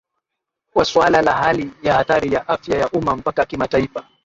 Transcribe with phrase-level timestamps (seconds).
[0.73, 4.05] kuwa suala la Hali ya Hatari ya Afya ya Umma mpaka Kimataifa